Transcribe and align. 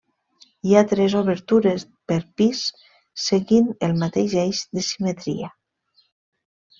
Hi 0.67 0.71
ha 0.77 0.81
tres 0.91 1.15
obertures 1.19 1.83
per 2.11 2.17
pis 2.41 2.61
seguint 3.27 3.67
el 3.89 3.93
mateix 4.05 4.33
eix 4.45 4.63
de 4.79 4.85
simetria. 4.89 5.51